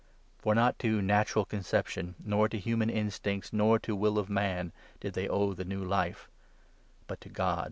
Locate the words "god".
7.29-7.59